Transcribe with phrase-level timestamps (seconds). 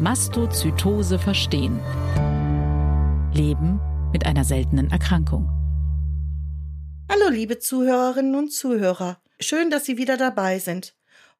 [0.00, 1.80] Mastozytose verstehen.
[3.34, 3.80] Leben
[4.12, 5.50] mit einer seltenen Erkrankung.
[7.10, 9.20] Hallo liebe Zuhörerinnen und Zuhörer.
[9.40, 10.94] Schön, dass Sie wieder dabei sind.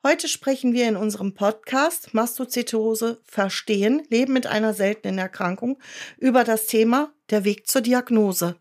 [0.05, 5.79] Heute sprechen wir in unserem Podcast Mastozytose verstehen, Leben mit einer seltenen Erkrankung
[6.17, 8.57] über das Thema der Weg zur Diagnose.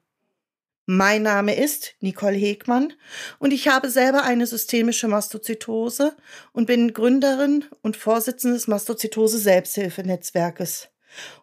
[0.90, 2.94] Mein Name ist Nicole Hegmann
[3.40, 6.16] und ich habe selber eine systemische Mastozytose
[6.54, 10.88] und bin Gründerin und Vorsitzende des Mastozytose Selbsthilfenetzwerkes.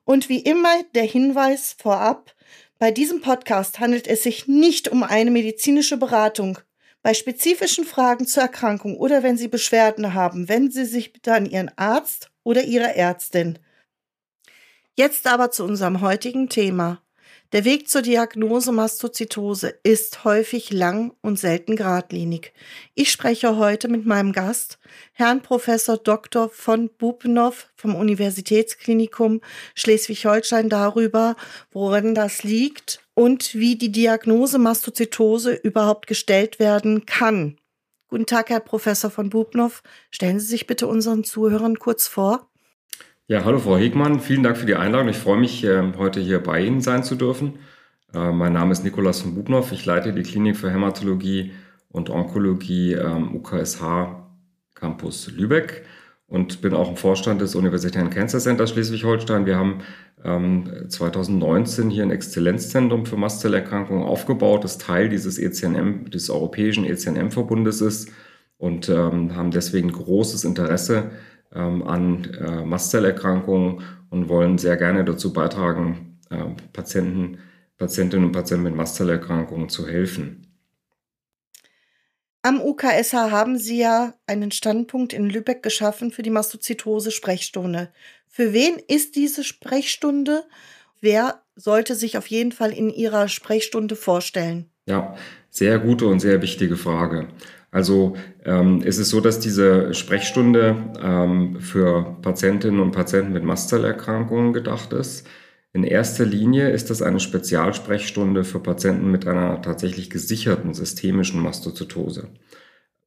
[0.05, 2.35] Und wie immer der Hinweis vorab,
[2.79, 6.59] bei diesem Podcast handelt es sich nicht um eine medizinische Beratung.
[7.03, 11.45] Bei spezifischen Fragen zur Erkrankung oder wenn Sie Beschwerden haben, wenden Sie sich bitte an
[11.45, 13.59] Ihren Arzt oder Ihre Ärztin.
[14.95, 17.04] Jetzt aber zu unserem heutigen Thema.
[17.55, 22.53] Der Weg zur Diagnose Mastozytose ist häufig lang und selten geradlinig.
[22.97, 24.81] Ich spreche heute mit meinem Gast,
[25.13, 26.49] Herrn Professor Dr.
[26.49, 29.41] von Bubenow vom Universitätsklinikum
[29.77, 31.37] Schleswig-Holstein darüber,
[31.71, 37.57] worin das liegt und wie die Diagnose Mastozytose überhaupt gestellt werden kann.
[38.09, 39.81] Guten Tag, Herr Professor von Bubnow.
[40.11, 42.51] Stellen Sie sich bitte unseren Zuhörern kurz vor.
[43.27, 45.09] Ja, hallo Frau Hegmann, vielen Dank für die Einladung.
[45.09, 47.55] Ich freue mich, ähm, heute hier bei Ihnen sein zu dürfen.
[48.13, 49.73] Äh, mein Name ist Nikolaus von Bubnow.
[49.73, 51.53] Ich leite die Klinik für Hämatologie
[51.89, 54.29] und Onkologie am UKSH
[54.75, 55.87] Campus Lübeck
[56.27, 59.47] und bin auch im Vorstand des Universitären Cancer Center Schleswig-Holstein.
[59.47, 59.79] Wir haben
[60.23, 67.81] ähm, 2019 hier ein Exzellenzzentrum für Mastzellerkrankungen aufgebaut, das Teil dieses ECNM, des europäischen ECNM-Verbundes
[67.81, 68.13] ist
[68.59, 71.11] und ähm, haben deswegen großes Interesse ähm,
[71.59, 77.39] an äh, Mastzellerkrankungen und wollen sehr gerne dazu beitragen, äh, Patienten,
[77.79, 80.45] Patientinnen und Patienten mit Mastzellerkrankungen zu helfen.
[82.43, 87.91] Am UKSH haben Sie ja einen Standpunkt in Lübeck geschaffen für die Mastozytose-Sprechstunde.
[88.29, 90.45] Für wen ist diese Sprechstunde?
[91.01, 94.69] Wer sollte sich auf jeden Fall in Ihrer Sprechstunde vorstellen?
[94.87, 95.17] Ja,
[95.49, 97.29] sehr gute und sehr wichtige Frage.
[97.75, 98.15] Also
[98.45, 104.93] ähm, es ist so, dass diese Sprechstunde ähm, für Patientinnen und Patienten mit Mastzellen gedacht
[104.93, 105.27] ist.
[105.73, 112.29] In erster Linie ist das eine Spezialsprechstunde für Patienten mit einer tatsächlich gesicherten systemischen Mastozytose.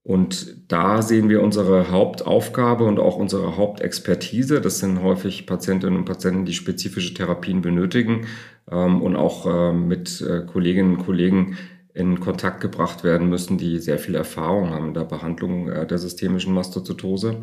[0.04, 4.60] Und da sehen wir unsere Hauptaufgabe und auch unsere Hauptexpertise.
[4.60, 8.28] Das sind häufig Patientinnen und Patienten, die spezifische Therapien benötigen
[8.70, 11.58] ähm, und auch äh, mit äh, Kolleginnen und Kollegen
[11.98, 15.98] in Kontakt gebracht werden müssen, die sehr viel Erfahrung haben in der Behandlung äh, der
[15.98, 17.38] systemischen Mastozytose.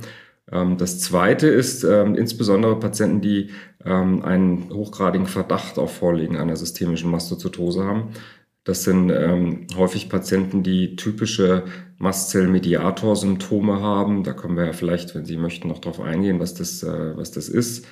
[0.50, 3.50] Ähm, das zweite ist ähm, insbesondere Patienten, die
[3.84, 8.10] ähm, einen hochgradigen Verdacht auf Vorliegen einer systemischen Mastozytose haben.
[8.62, 11.64] Das sind ähm, häufig Patienten, die typische
[11.98, 14.22] Mastzellmediator-Symptome haben.
[14.22, 17.32] Da können wir ja vielleicht, wenn Sie möchten, noch darauf eingehen, was das, äh, was
[17.32, 17.86] das ist.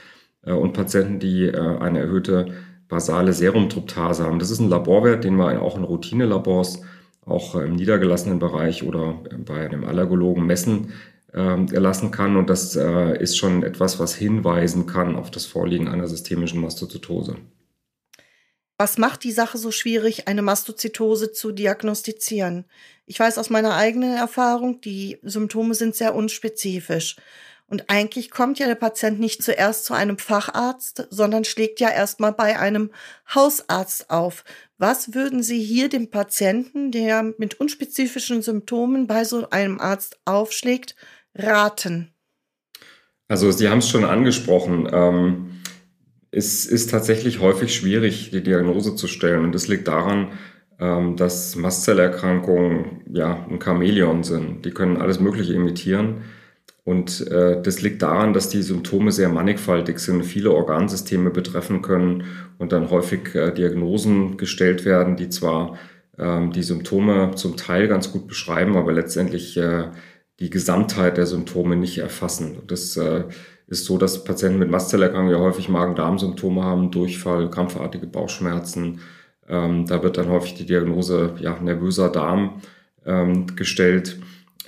[0.45, 2.55] Äh, und Patienten, die äh, eine erhöhte
[2.93, 4.39] basale Serumtryptase haben.
[4.39, 6.83] Das ist ein Laborwert, den man auch in Routinelabors,
[7.25, 9.15] auch im niedergelassenen Bereich oder
[9.47, 10.93] bei einem Allergologen messen
[11.33, 12.37] äh, lassen kann.
[12.37, 17.37] Und das äh, ist schon etwas, was hinweisen kann auf das Vorliegen einer systemischen Mastozytose.
[18.77, 22.67] Was macht die Sache so schwierig, eine Mastozytose zu diagnostizieren?
[23.07, 27.17] Ich weiß aus meiner eigenen Erfahrung, die Symptome sind sehr unspezifisch.
[27.73, 32.35] Und eigentlich kommt ja der Patient nicht zuerst zu einem Facharzt, sondern schlägt ja erstmal
[32.35, 32.91] bei einem
[33.35, 34.45] Hausarzt auf.
[34.77, 40.97] Was würden Sie hier dem Patienten, der mit unspezifischen Symptomen bei so einem Arzt aufschlägt,
[41.35, 42.13] raten?
[43.27, 44.87] Also Sie haben es schon angesprochen.
[44.93, 45.63] Ähm,
[46.31, 49.45] es ist tatsächlich häufig schwierig, die Diagnose zu stellen.
[49.45, 50.33] Und das liegt daran,
[50.79, 54.67] ähm, dass Mastzellerkrankungen ja ein Chamäleon sind.
[54.67, 56.25] Die können alles Mögliche imitieren.
[56.85, 62.25] Und äh, das liegt daran, dass die Symptome sehr mannigfaltig sind, viele Organsysteme betreffen können
[62.59, 65.79] und dann häufig äh, Diagnosen gestellt werden, die zwar
[66.19, 69.91] ähm, die Symptome zum Teil ganz gut beschreiben, aber letztendlich äh,
[70.41, 72.63] die Gesamtheit der Symptome nicht erfassen.
[72.67, 73.25] Das äh,
[73.69, 79.01] ist so, dass Patienten mit Mastzellerkrankungen ja häufig Magen-Darm-Symptome haben, Durchfall, krampfartige Bauchschmerzen.
[79.49, 82.61] Ähm, da wird dann häufig die Diagnose ja, nervöser Darm
[83.07, 84.19] ähm, gestellt.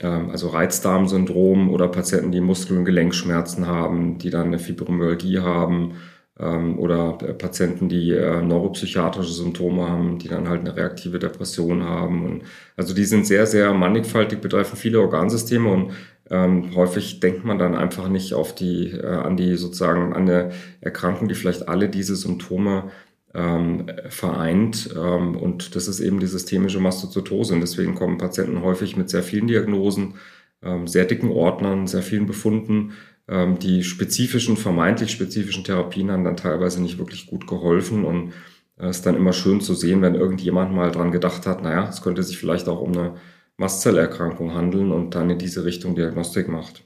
[0.01, 5.97] Ähm, also Reizdarmsyndrom oder Patienten, die Muskel- und Gelenkschmerzen haben, die dann eine Fibromyalgie haben
[6.39, 11.85] ähm, oder äh, Patienten, die äh, neuropsychiatrische Symptome haben, die dann halt eine reaktive Depression
[11.85, 12.25] haben.
[12.25, 12.43] Und
[12.77, 15.93] also die sind sehr, sehr mannigfaltig, betreffen viele Organsysteme und
[16.31, 20.53] ähm, häufig denkt man dann einfach nicht auf die, äh, an die sozusagen an eine
[20.81, 22.91] Erkrankung, die vielleicht alle diese Symptome
[23.35, 24.91] ähm, vereint.
[24.97, 27.55] Ähm, und das ist eben die systemische Mastozytose.
[27.55, 30.15] Und deswegen kommen Patienten häufig mit sehr vielen Diagnosen,
[30.63, 32.93] ähm, sehr dicken Ordnern, sehr vielen Befunden
[33.29, 38.33] ähm, die spezifischen, vermeintlich spezifischen Therapien haben dann teilweise nicht wirklich gut geholfen und
[38.77, 41.89] es äh, ist dann immer schön zu sehen, wenn irgendjemand mal dran gedacht hat, naja,
[41.89, 43.15] es könnte sich vielleicht auch um eine
[43.57, 46.85] Mastzellerkrankung handeln und dann in diese Richtung Diagnostik macht.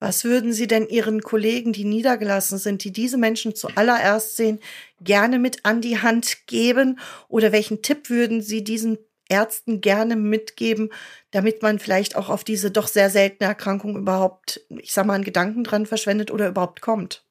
[0.00, 4.58] Was würden Sie denn Ihren Kollegen, die niedergelassen sind, die diese Menschen zuallererst sehen,
[5.00, 6.98] gerne mit an die Hand geben?
[7.28, 8.98] Oder welchen Tipp würden Sie diesen
[9.28, 10.90] Ärzten gerne mitgeben,
[11.30, 15.24] damit man vielleicht auch auf diese doch sehr seltene Erkrankung überhaupt, ich sag mal, einen
[15.24, 17.24] Gedanken dran verschwendet oder überhaupt kommt?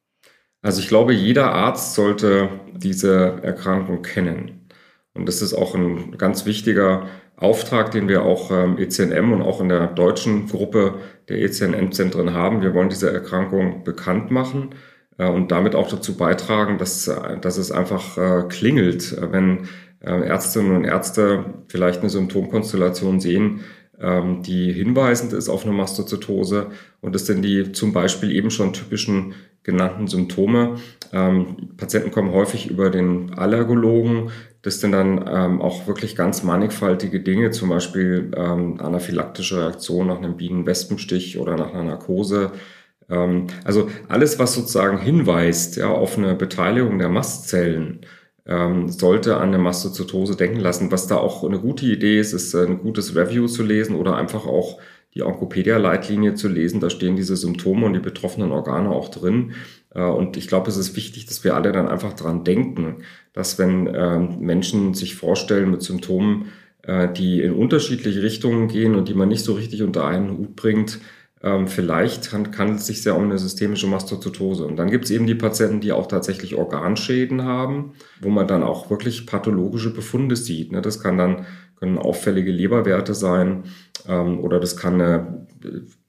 [0.61, 4.69] Also ich glaube, jeder Arzt sollte diese Erkrankung kennen.
[5.13, 7.07] Und das ist auch ein ganz wichtiger
[7.39, 10.95] Auftrag, den wir auch ähm, ECNM und auch in der deutschen Gruppe
[11.29, 12.61] der ECNM-Zentren haben.
[12.61, 14.75] Wir wollen diese Erkrankung bekannt machen
[15.17, 19.67] äh, und damit auch dazu beitragen, dass, äh, dass es einfach äh, klingelt, wenn
[20.01, 23.65] Ärztinnen und Ärzte vielleicht eine Symptomkonstellation sehen,
[23.99, 26.67] ähm, die hinweisend ist auf eine Mastozytose.
[27.01, 29.33] Und das sind die zum Beispiel eben schon typischen
[29.63, 30.77] genannten Symptome.
[31.11, 34.31] Ähm, Patienten kommen häufig über den Allergologen.
[34.61, 40.17] Das sind dann ähm, auch wirklich ganz mannigfaltige Dinge, zum Beispiel ähm, anaphylaktische Reaktion nach
[40.17, 42.51] einem Bienenwespenstich oder nach einer Narkose.
[43.09, 48.01] Ähm, also alles, was sozusagen hinweist ja, auf eine Beteiligung der Mastzellen,
[48.45, 50.91] ähm, sollte an eine Mastozytose denken lassen.
[50.91, 54.45] Was da auch eine gute Idee ist, ist ein gutes Review zu lesen oder einfach
[54.45, 54.79] auch
[55.15, 56.79] die Onkopedia-Leitlinie zu lesen.
[56.79, 59.53] Da stehen diese Symptome und die betroffenen Organe auch drin.
[59.93, 63.03] Äh, und ich glaube, es ist wichtig, dass wir alle dann einfach dran denken,
[63.33, 66.47] dass wenn ähm, Menschen sich vorstellen mit Symptomen,
[66.83, 70.55] äh, die in unterschiedliche Richtungen gehen und die man nicht so richtig unter einen Hut
[70.55, 70.99] bringt,
[71.41, 74.65] ähm, vielleicht handelt es sich sehr um eine systemische Mastozytose.
[74.65, 78.61] Und dann gibt es eben die Patienten, die auch tatsächlich Organschäden haben, wo man dann
[78.61, 80.71] auch wirklich pathologische Befunde sieht.
[80.71, 80.81] Ne?
[80.81, 81.45] Das kann dann
[81.79, 83.63] können auffällige Leberwerte sein
[84.07, 85.47] oder das kann, eine,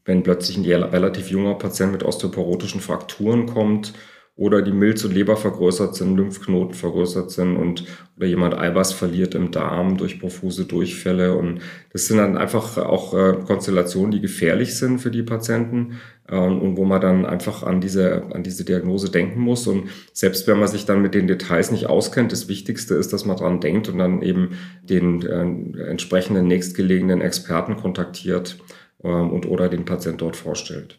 [0.04, 3.92] wenn plötzlich ein relativ junger Patient mit osteoporotischen Frakturen kommt
[4.40, 7.84] oder die Milz und Leber vergrößert sind, Lymphknoten vergrößert sind und
[8.16, 11.36] oder jemand Eiweiß verliert im Darm durch profuse Durchfälle.
[11.36, 11.60] Und
[11.92, 16.78] das sind dann einfach auch äh, Konstellationen, die gefährlich sind für die Patienten äh, und
[16.78, 19.66] wo man dann einfach an diese, an diese Diagnose denken muss.
[19.66, 23.26] Und selbst wenn man sich dann mit den Details nicht auskennt, das Wichtigste ist, dass
[23.26, 24.52] man dran denkt und dann eben
[24.82, 28.56] den äh, entsprechenden nächstgelegenen Experten kontaktiert
[29.02, 30.98] äh, und oder den Patient dort vorstellt.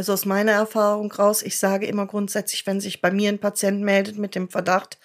[0.00, 3.82] Also aus meiner Erfahrung raus, ich sage immer grundsätzlich, wenn sich bei mir ein Patient
[3.82, 4.98] meldet mit dem Verdacht,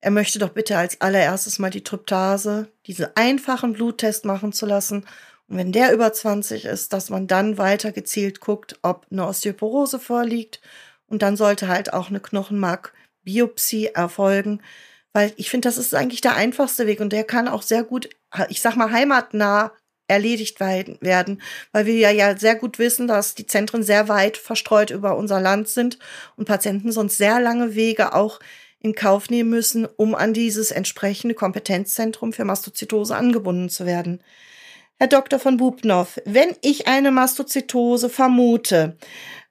[0.00, 5.04] er möchte doch bitte als allererstes mal die Tryptase, diese einfachen Bluttest machen zu lassen.
[5.48, 9.98] Und wenn der über 20 ist, dass man dann weiter gezielt guckt, ob eine Osteoporose
[9.98, 10.62] vorliegt.
[11.04, 14.62] Und dann sollte halt auch eine Knochenmarkbiopsie erfolgen.
[15.12, 18.08] Weil ich finde, das ist eigentlich der einfachste Weg und der kann auch sehr gut,
[18.48, 19.72] ich sag mal, heimatnah
[20.08, 21.40] erledigt werden,
[21.72, 25.68] weil wir ja, sehr gut wissen, dass die Zentren sehr weit verstreut über unser Land
[25.68, 25.98] sind
[26.36, 28.40] und Patienten sonst sehr lange Wege auch
[28.80, 34.20] in Kauf nehmen müssen, um an dieses entsprechende Kompetenzzentrum für Mastozytose angebunden zu werden.
[34.98, 35.38] Herr Dr.
[35.38, 38.96] von Bubnow, wenn ich eine Mastozytose vermute,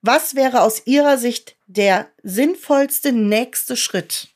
[0.02, 4.30] was wäre aus Ihrer Sicht der sinnvollste nächste Schritt?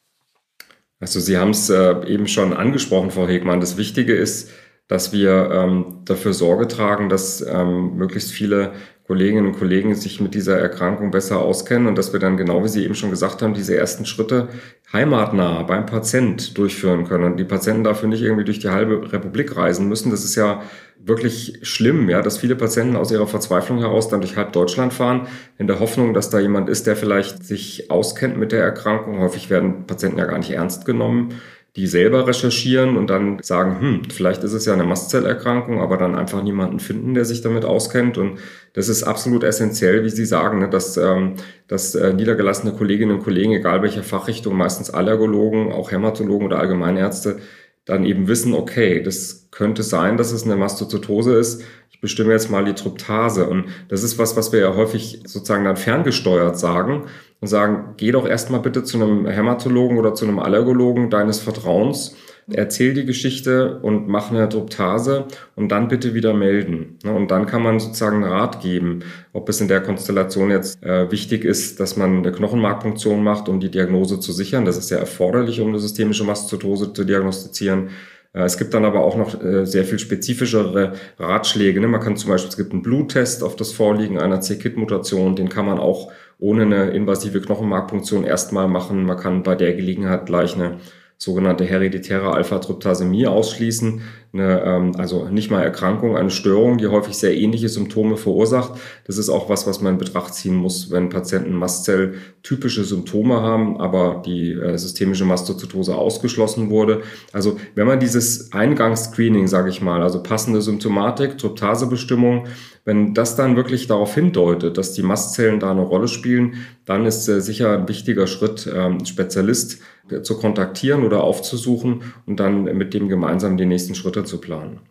[1.00, 3.60] Also Sie haben es äh, eben schon angesprochen, Frau Hegmann.
[3.60, 4.50] Das Wichtige ist,
[4.88, 8.74] dass wir ähm, dafür Sorge tragen, dass ähm, möglichst viele
[9.08, 12.69] Kolleginnen und Kollegen sich mit dieser Erkrankung besser auskennen und dass wir dann, genau wie
[12.69, 14.50] Sie eben schon gesagt haben, diese ersten Schritte
[14.92, 19.56] heimatnah beim Patient durchführen können und die Patienten dafür nicht irgendwie durch die halbe Republik
[19.56, 20.09] reisen müssen.
[20.09, 20.64] Das ist ja
[20.98, 25.28] wirklich schlimm, ja, dass viele Patienten aus ihrer Verzweiflung heraus dann durch halb Deutschland fahren,
[25.59, 29.19] in der Hoffnung, dass da jemand ist, der vielleicht sich auskennt mit der Erkrankung.
[29.19, 31.36] Häufig werden Patienten ja gar nicht ernst genommen
[31.76, 36.16] die selber recherchieren und dann sagen, hm, vielleicht ist es ja eine Mastzellerkrankung, aber dann
[36.16, 38.18] einfach niemanden finden, der sich damit auskennt.
[38.18, 38.40] Und
[38.74, 41.34] das ist absolut essentiell, wie Sie sagen, ne, dass, ähm,
[41.68, 47.40] dass äh, niedergelassene Kolleginnen und Kollegen, egal welcher Fachrichtung, meistens Allergologen, auch Hämatologen oder Allgemeinärzte,
[47.84, 51.62] dann eben wissen, okay, das könnte sein, dass es eine Mastozytose ist.
[51.92, 53.48] Ich bestimme jetzt mal die Tryptase.
[53.48, 57.04] Und das ist was, was wir ja häufig sozusagen dann ferngesteuert sagen
[57.42, 62.15] und sagen, geh doch erstmal bitte zu einem Hämatologen oder zu einem Allergologen deines Vertrauens,
[62.51, 65.25] erzähl die Geschichte und mach eine Tryptase
[65.56, 66.97] und dann bitte wieder melden.
[67.04, 68.99] Ne, und dann kann man sozusagen einen Rat geben,
[69.33, 73.59] ob es in der Konstellation jetzt äh, wichtig ist, dass man eine Knochenmarkpunktion macht, um
[73.59, 74.65] die Diagnose zu sichern.
[74.65, 77.89] Das ist ja erforderlich, um eine systemische Mastozytose zu diagnostizieren.
[78.33, 81.80] Äh, es gibt dann aber auch noch äh, sehr viel spezifischere Ratschläge.
[81.80, 81.87] Ne?
[81.87, 85.65] Man kann zum Beispiel, es gibt einen Bluttest auf das Vorliegen einer C-Kit-Mutation, den kann
[85.65, 89.06] man auch ohne eine invasive Knochenmarkpunktion erstmal machen.
[89.06, 90.80] Man kann bei der Gelegenheit gleich eine
[91.18, 94.02] sogenannte hereditäre Alpha-Tryptasämie ausschließen,
[94.34, 98.74] eine, ähm, also nicht mal Erkrankung, eine Störung, die häufig sehr ähnliche Symptome verursacht.
[99.07, 103.80] Das ist auch was, was man in Betracht ziehen muss, wenn Patienten Mastzell-typische Symptome haben,
[103.80, 107.02] aber die äh, systemische Mastozytose ausgeschlossen wurde.
[107.31, 112.48] Also wenn man dieses Eingangsscreening, sage ich mal, also passende Symptomatik, Tryptasebestimmung,
[112.84, 117.28] wenn das dann wirklich darauf hindeutet, dass die Mastzellen da eine Rolle spielen, dann ist
[117.30, 119.80] äh, sicher ein wichtiger Schritt, ähm, Spezialist
[120.24, 124.81] zu kontaktieren oder aufzusuchen und dann mit dem gemeinsam die nächsten Schritte zu planen.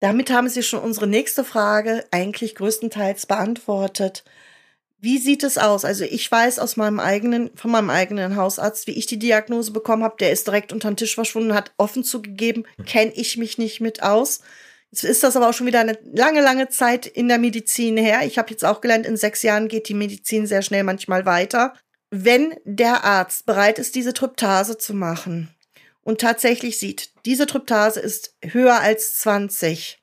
[0.00, 4.24] Damit haben Sie schon unsere nächste Frage eigentlich größtenteils beantwortet.
[4.98, 5.84] Wie sieht es aus?
[5.84, 10.04] Also ich weiß aus meinem eigenen, von meinem eigenen Hausarzt, wie ich die Diagnose bekommen
[10.04, 10.16] habe.
[10.20, 14.02] Der ist direkt unter den Tisch verschwunden, hat offen zugegeben, kenne ich mich nicht mit
[14.02, 14.40] aus.
[14.90, 18.20] Jetzt ist das aber auch schon wieder eine lange, lange Zeit in der Medizin her.
[18.24, 21.74] Ich habe jetzt auch gelernt, in sechs Jahren geht die Medizin sehr schnell manchmal weiter.
[22.10, 25.50] Wenn der Arzt bereit ist, diese Tryptase zu machen.
[26.02, 30.00] Und tatsächlich sieht, diese Tryptase ist höher als 20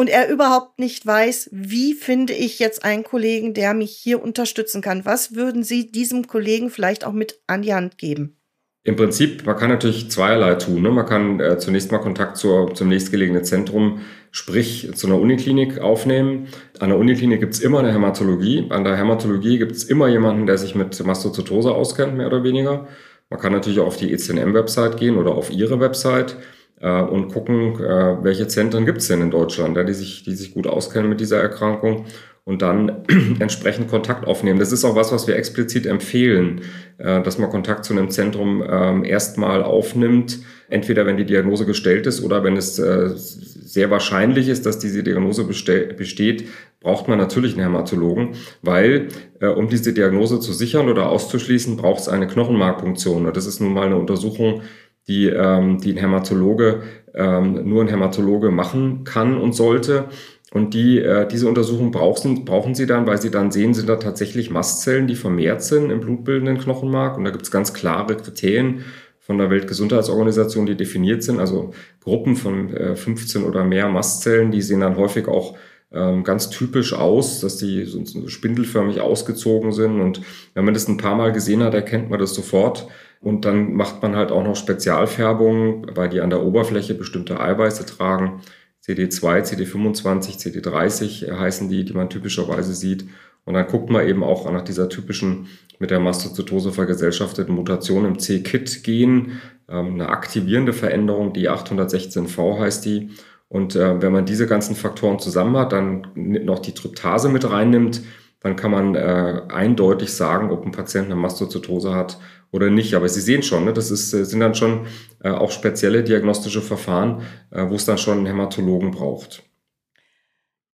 [0.00, 4.80] und er überhaupt nicht weiß, wie finde ich jetzt einen Kollegen, der mich hier unterstützen
[4.80, 8.39] kann, was würden Sie diesem Kollegen vielleicht auch mit an die Hand geben?
[8.82, 10.80] Im Prinzip, man kann natürlich zweierlei tun.
[10.82, 10.90] Ne?
[10.90, 16.48] Man kann äh, zunächst mal Kontakt zur, zum nächstgelegenen Zentrum, sprich zu einer Uniklinik aufnehmen.
[16.78, 18.66] An der Uniklinik gibt's immer eine Hämatologie.
[18.70, 22.88] An der Hämatologie gibt's immer jemanden, der sich mit Mastozytose auskennt, mehr oder weniger.
[23.28, 26.36] Man kann natürlich auch auf die ECNM-Website gehen oder auf ihre Website
[26.80, 30.54] äh, und gucken, äh, welche Zentren gibt's denn in Deutschland, ja, die, sich, die sich
[30.54, 32.06] gut auskennen mit dieser Erkrankung
[32.44, 33.04] und dann
[33.38, 34.58] entsprechend Kontakt aufnehmen.
[34.58, 36.62] Das ist auch was, was wir explizit empfehlen,
[36.98, 42.06] äh, dass man Kontakt zu einem Zentrum ähm, erstmal aufnimmt, entweder wenn die Diagnose gestellt
[42.06, 46.48] ist oder wenn es äh, sehr wahrscheinlich ist, dass diese Diagnose besteht,
[46.80, 48.30] braucht man natürlich einen Hämatologen,
[48.62, 49.08] weil
[49.40, 53.32] äh, um diese Diagnose zu sichern oder auszuschließen, braucht es eine Knochenmarkpunktion.
[53.32, 54.62] Das ist nun mal eine Untersuchung,
[55.06, 56.82] die, ähm, die ein Hämatologe,
[57.14, 60.06] ähm, nur ein Hämatologe machen kann und sollte.
[60.52, 63.96] Und die, äh, diese Untersuchung brauchen, brauchen sie dann, weil sie dann sehen, sind da
[63.96, 67.16] tatsächlich Mastzellen, die vermehrt sind im blutbildenden Knochenmark.
[67.16, 68.84] Und da gibt es ganz klare Kriterien
[69.20, 71.38] von der Weltgesundheitsorganisation, die definiert sind.
[71.38, 75.56] Also Gruppen von äh, 15 oder mehr Mastzellen, die sehen dann häufig auch
[75.92, 80.00] ähm, ganz typisch aus, dass die so, spindelförmig ausgezogen sind.
[80.00, 80.20] Und
[80.54, 82.88] wenn man das ein paar Mal gesehen hat, erkennt man das sofort.
[83.20, 87.86] Und dann macht man halt auch noch Spezialfärbungen, weil die an der Oberfläche bestimmte Eiweiße
[87.86, 88.40] tragen
[88.86, 93.06] CD2, CD25, CD30 heißen die, die man typischerweise sieht.
[93.44, 98.18] Und dann guckt man eben auch nach dieser typischen mit der Mastozytose vergesellschafteten Mutation im
[98.18, 103.10] C-KIT-Gen, ähm, eine aktivierende Veränderung, die 816V heißt die.
[103.48, 108.02] Und äh, wenn man diese ganzen Faktoren zusammen hat, dann noch die Tryptase mit reinnimmt,
[108.40, 112.18] dann kann man äh, eindeutig sagen, ob ein Patient eine Mastozytose hat
[112.50, 112.94] oder nicht.
[112.94, 114.86] Aber Sie sehen schon, ne, das ist, äh, sind dann schon
[115.22, 119.42] äh, auch spezielle diagnostische Verfahren, äh, wo es dann schon einen Hämatologen braucht.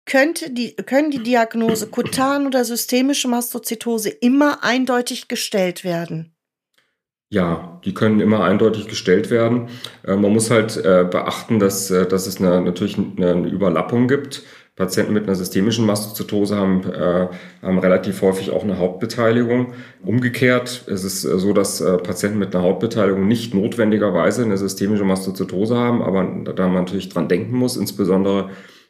[0.06, 6.36] Könnte die, können die Diagnose kutan oder systemische Mastozytose immer eindeutig gestellt werden?
[7.30, 9.70] Ja, die können immer eindeutig gestellt werden.
[10.06, 14.44] Äh, man muss halt äh, beachten, dass, dass es eine, natürlich eine Überlappung gibt.
[14.76, 17.28] Patienten mit einer systemischen Mastozytose haben, äh,
[17.62, 19.74] haben relativ häufig auch eine Hautbeteiligung.
[20.04, 25.04] Umgekehrt ist es äh, so, dass äh, Patienten mit einer Hautbeteiligung nicht notwendigerweise eine systemische
[25.04, 26.24] Mastozytose haben, aber
[26.56, 28.50] da man natürlich dran denken muss, insbesondere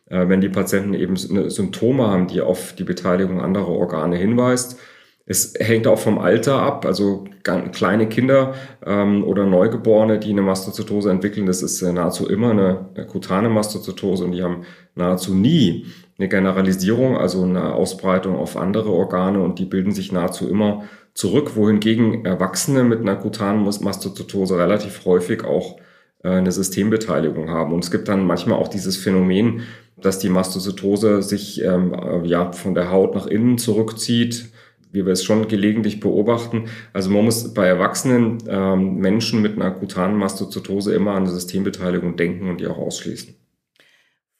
[0.10, 4.80] äh, wenn die Patienten eben Symptome haben, die auf die Beteiligung anderer Organe hinweist.
[5.26, 11.10] Es hängt auch vom Alter ab, also kleine Kinder ähm, oder Neugeborene, die eine Mastozytose
[11.12, 14.66] entwickeln, das ist äh, nahezu immer eine, eine kutane Mastozytose und die haben
[14.96, 15.86] nahezu nie
[16.18, 21.56] eine Generalisierung, also eine Ausbreitung auf andere Organe und die bilden sich nahezu immer zurück,
[21.56, 25.78] wohingegen Erwachsene mit einer kutanen Mastozytose relativ häufig auch
[26.24, 27.74] äh, eine Systembeteiligung haben.
[27.74, 29.62] Und es gibt dann manchmal auch dieses Phänomen,
[29.98, 34.52] dass die Mastozytose sich ähm, äh, ja von der Haut nach innen zurückzieht,
[34.94, 36.70] wie wir es schon gelegentlich beobachten.
[36.94, 42.16] Also man muss bei erwachsenen ähm, Menschen mit einer akutanen Mastozytose immer an eine Systembeteiligung
[42.16, 43.36] denken und die auch ausschließen.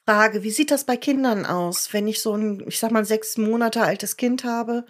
[0.06, 3.36] Frage, wie sieht das bei Kindern aus, wenn ich so ein, ich sag mal, sechs
[3.36, 4.84] Monate altes Kind habe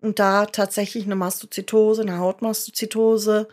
[0.00, 3.48] und da tatsächlich eine Mastozytose, eine Hautmastozytose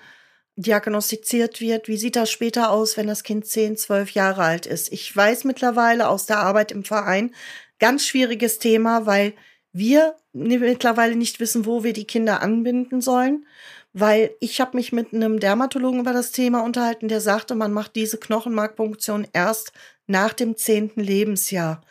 [0.55, 1.87] diagnostiziert wird?
[1.87, 4.91] Wie sieht das später aus, wenn das Kind zehn, zwölf Jahre alt ist?
[4.91, 7.35] Ich weiß mittlerweile aus der Arbeit im Verein,
[7.79, 9.33] ganz schwieriges Thema, weil
[9.73, 13.45] wir mittlerweile nicht wissen, wo wir die Kinder anbinden sollen,
[13.91, 17.95] weil ich habe mich mit einem Dermatologen über das Thema unterhalten, der sagte, man macht
[17.95, 19.73] diese Knochenmarkpunktion erst
[20.07, 21.81] nach dem zehnten Lebensjahr.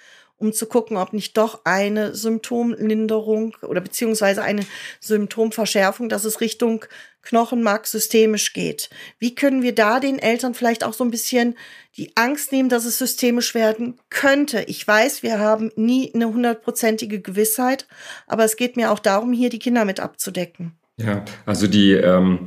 [0.43, 4.67] Um zu gucken, ob nicht doch eine Symptomlinderung oder beziehungsweise eine
[5.01, 6.85] Symptomverschärfung, dass es Richtung
[7.23, 8.91] Knochenmark systemisch geht.
[9.21, 11.55] Wie können wir da den Eltern vielleicht auch so ein bisschen
[11.97, 14.65] die Angst nehmen, dass es systemisch werden könnte?
[14.67, 17.87] Ich weiß, wir haben nie eine hundertprozentige Gewissheit,
[18.27, 20.73] aber es geht mir auch darum, hier die Kinder mit abzudecken.
[20.97, 22.41] Ja, also die, ähm,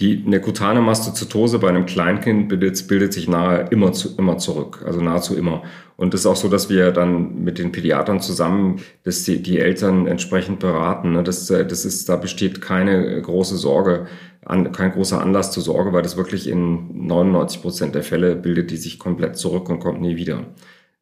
[0.00, 5.00] die eine Mastozytose bei einem Kleinkind bildet, bildet sich nahe immer, zu, immer zurück, also
[5.00, 5.62] nahezu immer.
[6.00, 9.58] Und es ist auch so, dass wir dann mit den Pädiatern zusammen dass die, die
[9.58, 11.12] Eltern entsprechend beraten.
[11.12, 11.22] Ne?
[11.22, 14.06] Das, äh, das ist, da besteht keine große Sorge,
[14.42, 18.70] an, kein großer Anlass zur Sorge, weil das wirklich in 99 Prozent der Fälle bildet
[18.70, 20.46] die sich komplett zurück und kommt nie wieder.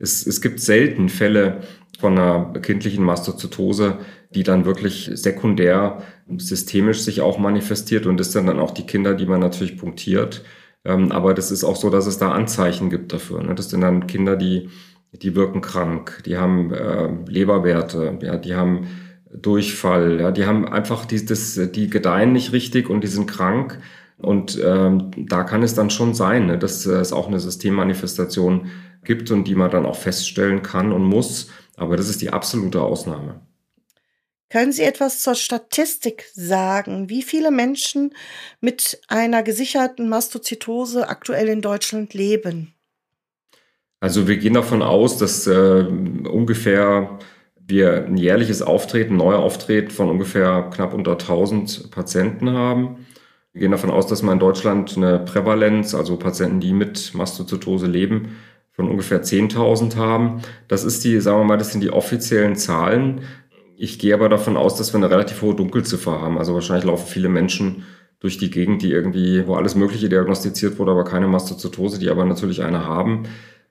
[0.01, 1.61] Es, es gibt selten Fälle
[2.01, 3.99] von einer kindlichen Mastozytose,
[4.35, 6.03] die dann wirklich sekundär
[6.39, 10.43] systemisch sich auch manifestiert und ist dann, dann auch die Kinder, die man natürlich punktiert.
[10.85, 13.43] Ähm, aber das ist auch so, dass es da Anzeichen gibt dafür.
[13.43, 13.55] Ne?
[13.55, 14.71] Das sind dann Kinder, die,
[15.13, 18.89] die wirken krank, die haben äh, Leberwerte, ja, die haben
[19.33, 23.81] Durchfall, ja, die haben einfach die, das, die gedeihen nicht richtig und die sind krank.
[24.19, 28.69] Und ähm, da kann es dann schon sein, ne, dass es auch eine Systemmanifestation
[29.05, 31.51] gibt und die man dann auch feststellen kann und muss.
[31.77, 33.41] Aber das ist die absolute Ausnahme.
[34.51, 37.11] Können Sie etwas zur Statistik sagen?
[37.11, 38.15] Wie viele Menschen
[38.61, 42.75] mit einer gesicherten Mastozytose aktuell in Deutschland leben?
[44.01, 45.85] Also wir gehen davon aus, dass äh,
[46.31, 47.19] ungefähr
[47.67, 53.07] wir ein jährliches Auftreten, neuer Auftreten von ungefähr knapp unter 1000 Patienten haben.
[53.53, 57.87] Wir gehen davon aus, dass man in Deutschland eine Prävalenz, also Patienten, die mit Mastozytose
[57.87, 58.37] leben,
[58.73, 60.43] von ungefähr 10.000 haben.
[60.69, 63.23] Das ist die, sagen wir mal, das sind die offiziellen Zahlen.
[63.77, 66.39] Ich gehe aber davon aus, dass wir eine relativ hohe Dunkelziffer haben.
[66.39, 67.85] Also wahrscheinlich laufen viele Menschen
[68.21, 72.25] durch die Gegend, die irgendwie, wo alles Mögliche diagnostiziert wurde, aber keine Mastozytose, die aber
[72.25, 73.25] natürlich eine haben.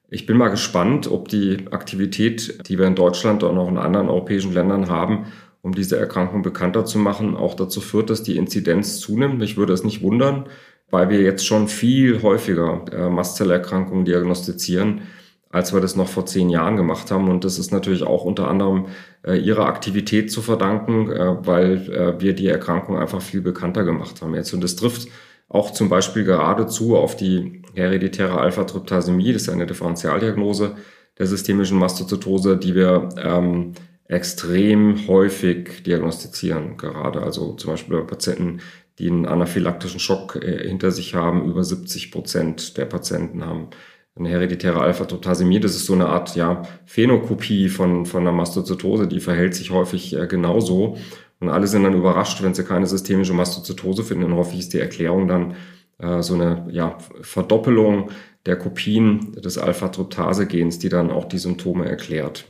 [0.09, 4.09] Ich bin mal gespannt, ob die Aktivität, die wir in Deutschland und auch in anderen
[4.09, 5.25] europäischen Ländern haben,
[5.61, 9.37] um diese Erkrankung bekannter zu machen, auch dazu führt, dass die Inzidenz zunimmt.
[9.37, 10.45] Mich würde es nicht wundern,
[10.89, 15.01] weil wir jetzt schon viel häufiger äh, Mastzellerkrankungen diagnostizieren
[15.49, 17.29] als wir das noch vor zehn Jahren gemacht haben.
[17.29, 18.87] Und das ist natürlich auch unter anderem
[19.23, 24.21] äh, ihrer Aktivität zu verdanken, äh, weil äh, wir die Erkrankung einfach viel bekannter gemacht
[24.21, 24.53] haben jetzt.
[24.53, 25.07] Und das trifft
[25.49, 30.75] auch zum Beispiel geradezu auf die hereditäre Alpha-Tryptasämie, das ist eine Differentialdiagnose
[31.17, 33.73] der systemischen Mastozytose, die wir ähm,
[34.05, 38.61] extrem häufig diagnostizieren, gerade also zum Beispiel bei Patienten,
[38.99, 43.69] die einen anaphylaktischen Schock äh, hinter sich haben, über 70 Prozent der Patienten haben
[44.19, 49.19] eine hereditäre Alpha-Tryptasämie, das ist so eine Art ja, Phänokopie von, von einer Mastozytose, die
[49.19, 50.97] verhält sich häufig äh, genauso.
[51.39, 54.23] Und alle sind dann überrascht, wenn sie keine systemische Mastozytose finden.
[54.23, 55.55] Und häufig ist die Erklärung dann
[55.99, 58.11] äh, so eine ja, Verdoppelung
[58.45, 62.45] der Kopien des Alpha-Tryptase-Gens, die dann auch die Symptome erklärt.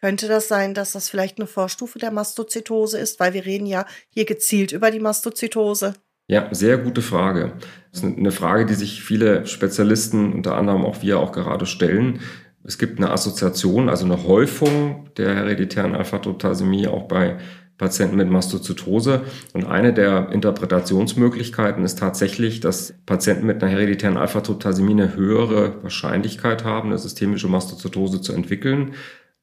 [0.00, 3.20] Könnte das sein, dass das vielleicht eine Vorstufe der Mastozytose ist?
[3.20, 5.94] Weil wir reden ja hier gezielt über die Mastozytose.
[6.26, 7.52] Ja, sehr gute Frage.
[7.92, 12.20] Das ist eine Frage, die sich viele Spezialisten, unter anderem auch wir, auch gerade stellen.
[12.64, 17.38] Es gibt eine Assoziation, also eine Häufung der hereditären Alpha-Tryptasämie auch bei
[17.78, 19.22] Patienten mit Mastozytose.
[19.52, 26.64] Und eine der Interpretationsmöglichkeiten ist tatsächlich, dass Patienten mit einer hereditären Alpha-Tryptasämie eine höhere Wahrscheinlichkeit
[26.64, 28.92] haben, eine systemische Mastozytose zu entwickeln.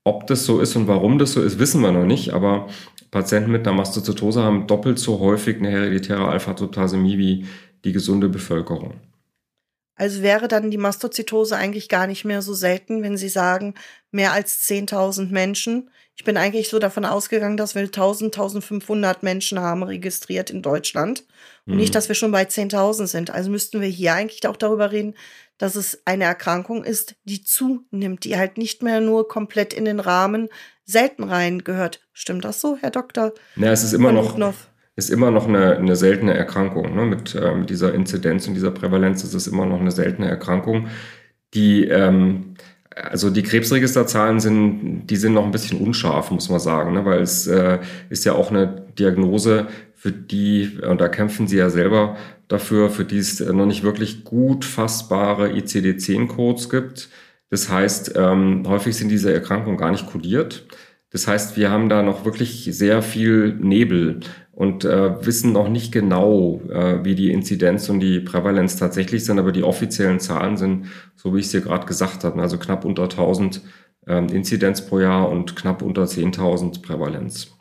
[0.03, 2.67] Ob das so ist und warum das so ist, wissen wir noch nicht, aber
[3.11, 7.45] Patienten mit einer Mastozytose haben doppelt so häufig eine hereditäre Alpha-Tryptasämie wie
[7.83, 8.93] die gesunde Bevölkerung.
[9.99, 13.73] Also wäre dann die Mastozytose eigentlich gar nicht mehr so selten, wenn Sie sagen,
[14.11, 15.89] mehr als 10.000 Menschen.
[16.15, 21.25] Ich bin eigentlich so davon ausgegangen, dass wir 1.000, 1.500 Menschen haben registriert in Deutschland.
[21.65, 21.81] Und mhm.
[21.81, 23.29] nicht, dass wir schon bei 10.000 sind.
[23.29, 25.15] Also müssten wir hier eigentlich auch darüber reden,
[25.57, 29.99] dass es eine Erkrankung ist, die zunimmt, die halt nicht mehr nur komplett in den
[29.99, 30.47] Rahmen
[30.85, 31.99] selten rein gehört.
[32.13, 33.33] Stimmt das so, Herr Doktor?
[33.57, 34.37] Ja, es ist immer noch,
[34.99, 36.95] ist immer noch eine, eine seltene Erkrankung.
[36.95, 37.05] Ne?
[37.05, 40.87] Mit ähm, dieser Inzidenz und dieser Prävalenz ist es immer noch eine seltene Erkrankung.
[41.55, 42.53] Die, ähm,
[42.95, 47.05] also die Krebsregisterzahlen sind, die sind noch ein bisschen unscharf, muss man sagen, ne?
[47.05, 49.67] weil es äh, ist ja auch eine Diagnose,
[49.99, 52.15] für die, und da kämpfen Sie ja selber
[52.47, 57.09] dafür, für die es noch nicht wirklich gut fassbare ICD-10-Codes gibt.
[57.49, 60.67] Das heißt, ähm, häufig sind diese Erkrankungen gar nicht kodiert.
[61.11, 64.19] Das heißt, wir haben da noch wirklich sehr viel Nebel
[64.51, 69.39] und äh, wissen noch nicht genau, äh, wie die Inzidenz und die Prävalenz tatsächlich sind,
[69.39, 72.85] aber die offiziellen Zahlen sind, so wie ich es dir gerade gesagt habe, also knapp
[72.85, 73.61] unter 1000
[74.05, 77.51] äh, Inzidenz pro Jahr und knapp unter 10.000 Prävalenz.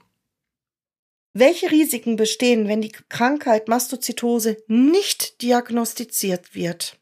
[1.35, 6.99] Welche Risiken bestehen, wenn die Krankheit Mastozytose nicht diagnostiziert wird?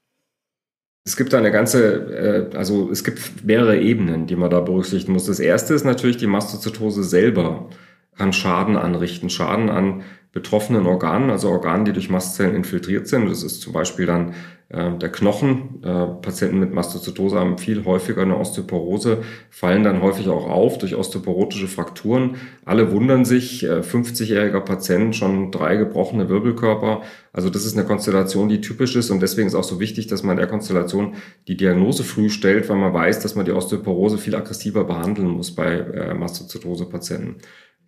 [1.07, 5.13] Es gibt da eine ganze, äh, also es gibt mehrere Ebenen, die man da berücksichtigen
[5.13, 5.27] muss.
[5.27, 7.71] Das erste ist natürlich die Mastozytose selber
[8.17, 13.29] kann Schaden anrichten, Schaden an betroffenen Organen, also Organen, die durch Mastzellen infiltriert sind.
[13.31, 14.35] Das ist zum Beispiel dann
[14.69, 15.81] der Knochen.
[15.85, 20.97] Äh, Patienten mit Mastozytose haben viel häufiger eine Osteoporose, fallen dann häufig auch auf durch
[20.97, 22.37] osteoporotische Frakturen.
[22.65, 27.03] Alle wundern sich, äh, 50-jähriger Patient, schon drei gebrochene Wirbelkörper.
[27.33, 30.25] Also das ist eine Konstellation, die typisch ist und deswegen ist auch so wichtig, dass
[30.25, 31.15] man der Konstellation
[31.47, 35.55] die Diagnose früh stellt, weil man weiß, dass man die Osteoporose viel aggressiver behandeln muss
[35.55, 37.37] bei äh, Mastozytose-Patienten.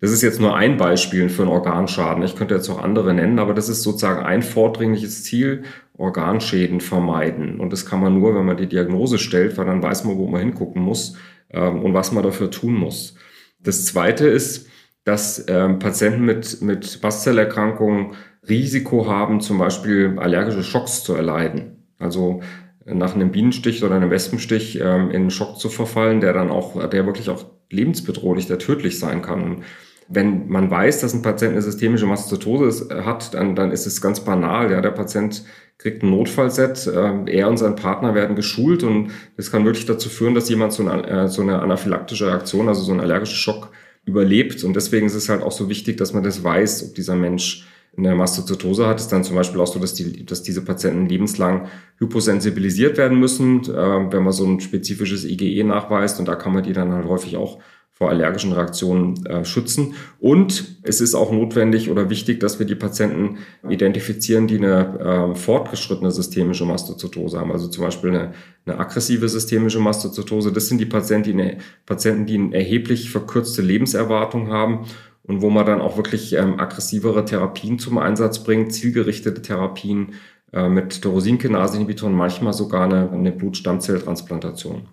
[0.01, 2.23] Das ist jetzt nur ein Beispiel für einen Organschaden.
[2.23, 5.63] Ich könnte jetzt auch andere nennen, aber das ist sozusagen ein vordringliches Ziel,
[5.99, 7.59] Organschäden vermeiden.
[7.59, 10.27] Und das kann man nur, wenn man die Diagnose stellt, weil dann weiß man, wo
[10.27, 11.17] man hingucken muss
[11.51, 13.15] ähm, und was man dafür tun muss.
[13.59, 14.67] Das Zweite ist,
[15.03, 18.13] dass ähm, Patienten mit, mit Mastzellerkrankungen
[18.47, 21.83] Risiko haben, zum Beispiel allergische Schocks zu erleiden.
[21.97, 22.41] Also
[22.85, 26.89] nach einem Bienenstich oder einem Wespenstich ähm, in einen Schock zu verfallen, der dann auch,
[26.89, 29.63] der wirklich auch lebensbedrohlich, der tödlich sein kann.
[30.11, 34.01] Wenn man weiß, dass ein Patient eine systemische Mastozytose äh, hat, dann, dann ist es
[34.01, 34.71] ganz banal.
[34.71, 35.43] Ja, der Patient
[35.77, 40.09] kriegt ein Notfallset, äh, er und sein Partner werden geschult und das kann wirklich dazu
[40.09, 43.69] führen, dass jemand so eine, äh, so eine anaphylaktische Reaktion, also so einen allergischen Schock
[44.03, 44.63] überlebt.
[44.63, 47.67] Und deswegen ist es halt auch so wichtig, dass man das weiß, ob dieser Mensch
[47.95, 51.67] eine Mastozytose hat, ist dann zum Beispiel auch so, dass, die, dass diese Patienten lebenslang
[51.97, 56.19] hyposensibilisiert werden müssen, wenn man so ein spezifisches IgE nachweist.
[56.19, 57.59] Und da kann man die dann halt häufig auch
[57.99, 59.93] vor allergischen Reaktionen äh, schützen.
[60.19, 65.35] Und es ist auch notwendig oder wichtig, dass wir die Patienten identifizieren, die eine äh,
[65.35, 67.51] fortgeschrittene systemische Mastozytose haben.
[67.51, 68.33] Also zum Beispiel eine,
[68.65, 70.53] eine aggressive systemische Mastozytose.
[70.53, 74.85] Das sind die Patienten, die eine, Patienten, die eine erheblich verkürzte Lebenserwartung haben
[75.23, 80.13] und wo man dann auch wirklich ähm, aggressivere Therapien zum Einsatz bringt, zielgerichtete Therapien
[80.53, 84.87] äh, mit Tyrosinkinase-Inhibitoren, manchmal sogar eine, eine Blutstammzelltransplantation.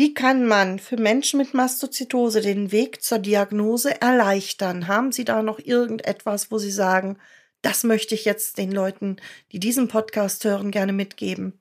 [0.00, 4.88] Wie kann man für Menschen mit Mastozytose den Weg zur Diagnose erleichtern?
[4.88, 7.18] Haben Sie da noch irgendetwas, wo Sie sagen,
[7.60, 9.16] das möchte ich jetzt den Leuten,
[9.52, 11.60] die diesen Podcast hören, gerne mitgeben?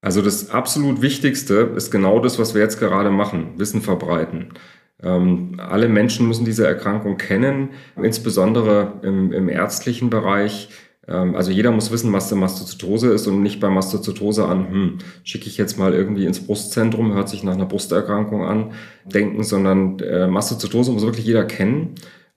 [0.00, 4.54] Also das absolut Wichtigste ist genau das, was wir jetzt gerade machen, Wissen verbreiten.
[5.00, 10.70] Ähm, alle Menschen müssen diese Erkrankung kennen, insbesondere im, im ärztlichen Bereich
[11.12, 15.46] also jeder muss wissen, was eine Mastozytose ist und nicht bei Mastozytose an, hm, schicke
[15.46, 18.72] ich jetzt mal irgendwie ins Brustzentrum, hört sich nach einer Brusterkrankung an,
[19.04, 21.94] denken, sondern äh, Mastozytose muss wirklich jeder kennen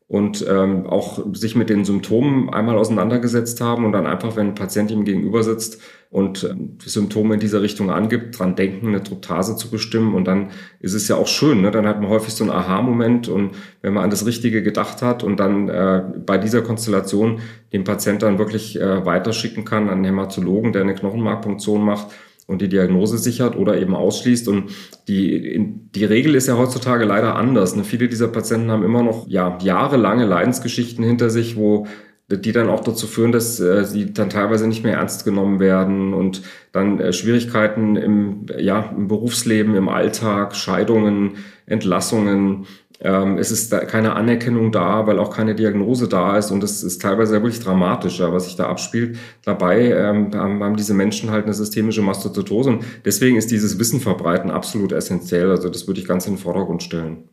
[0.07, 4.55] und ähm, auch sich mit den Symptomen einmal auseinandergesetzt haben und dann einfach, wenn ein
[4.55, 9.55] Patient ihm gegenüber sitzt und äh, Symptome in dieser Richtung angibt, dran denken, eine Tryptase
[9.55, 11.71] zu bestimmen und dann ist es ja auch schön, ne?
[11.71, 15.23] dann hat man häufig so einen Aha-Moment und wenn man an das Richtige gedacht hat
[15.23, 17.39] und dann äh, bei dieser Konstellation
[17.73, 22.07] den Patient dann wirklich äh, weiterschicken kann an einen Hämatologen, der eine Knochenmarkpunktion macht,
[22.49, 24.47] und die Diagnose sichert oder eben ausschließt.
[24.47, 24.71] Und
[25.07, 27.75] die, die Regel ist ja heutzutage leider anders.
[27.75, 27.83] Ne?
[27.83, 31.85] Viele dieser Patienten haben immer noch ja, jahrelange Leidensgeschichten hinter sich, wo
[32.29, 36.13] die dann auch dazu führen, dass äh, sie dann teilweise nicht mehr ernst genommen werden
[36.13, 42.65] und dann äh, Schwierigkeiten im, ja, im Berufsleben, im Alltag, Scheidungen, Entlassungen,
[43.01, 46.83] ähm, es ist da keine Anerkennung da, weil auch keine Diagnose da ist und es
[46.83, 49.17] ist teilweise wirklich dramatisch, was sich da abspielt.
[49.45, 54.51] Dabei ähm, haben, diese Menschen halt eine systemische Mastozytose und deswegen ist dieses Wissen verbreiten
[54.51, 55.49] absolut essentiell.
[55.49, 57.29] Also das würde ich ganz in den Vordergrund stellen.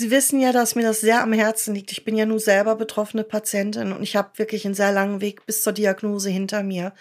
[0.00, 1.90] Sie wissen ja, dass mir das sehr am Herzen liegt.
[1.90, 5.44] Ich bin ja nun selber betroffene Patientin und ich habe wirklich einen sehr langen Weg
[5.44, 6.94] bis zur Diagnose hinter mir.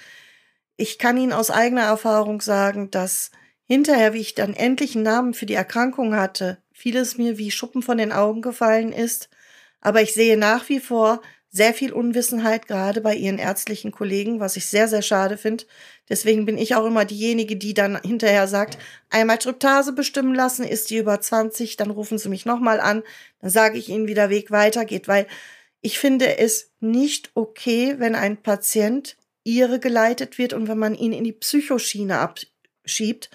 [0.77, 3.29] Ich kann Ihnen aus eigener Erfahrung sagen, dass
[3.65, 7.83] hinterher, wie ich dann endlich einen Namen für die Erkrankung hatte, vieles mir wie Schuppen
[7.83, 9.29] von den Augen gefallen ist,
[9.79, 14.57] aber ich sehe nach wie vor sehr viel Unwissenheit gerade bei ihren ärztlichen Kollegen, was
[14.57, 15.65] ich sehr, sehr schade finde.
[16.09, 18.77] Deswegen bin ich auch immer diejenige, die dann hinterher sagt,
[19.09, 23.03] einmal Tryptase bestimmen lassen, ist die über 20, dann rufen sie mich nochmal an,
[23.41, 25.27] dann sage ich ihnen, wie der Weg weitergeht, weil
[25.81, 31.13] ich finde es nicht okay, wenn ein Patient ihre geleitet wird und wenn man ihn
[31.13, 33.29] in die Psychoschiene abschiebt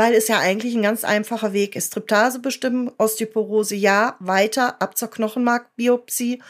[0.00, 1.92] weil es ja eigentlich ein ganz einfacher Weg ist.
[1.92, 6.42] Triptase bestimmen, Osteoporose ja, weiter ab zur Knochenmarkbiopsie.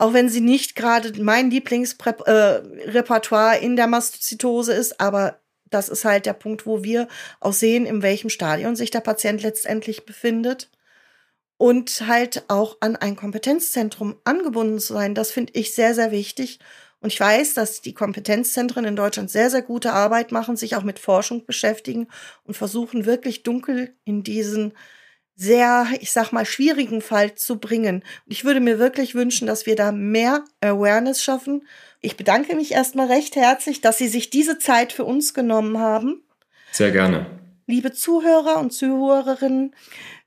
[0.00, 6.06] Auch wenn sie nicht gerade mein Lieblingsrepertoire äh, in der Mastozytose ist, aber das ist
[6.06, 7.06] halt der Punkt, wo wir
[7.38, 10.70] auch sehen, in welchem Stadion sich der Patient letztendlich befindet.
[11.58, 16.60] Und halt auch an ein Kompetenzzentrum angebunden zu sein, das finde ich sehr, sehr wichtig.
[17.00, 20.82] Und ich weiß, dass die Kompetenzzentren in Deutschland sehr, sehr gute Arbeit machen, sich auch
[20.82, 22.08] mit Forschung beschäftigen
[22.44, 24.72] und versuchen wirklich dunkel in diesen
[25.40, 28.04] sehr, ich sag mal, schwierigen Fall zu bringen.
[28.26, 31.66] Ich würde mir wirklich wünschen, dass wir da mehr Awareness schaffen.
[32.02, 36.22] Ich bedanke mich erstmal recht herzlich, dass Sie sich diese Zeit für uns genommen haben.
[36.72, 37.24] Sehr gerne.
[37.66, 39.74] Liebe Zuhörer und Zuhörerinnen,